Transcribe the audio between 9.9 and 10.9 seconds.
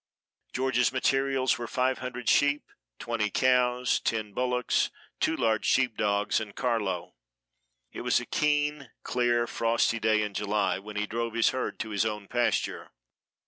day in July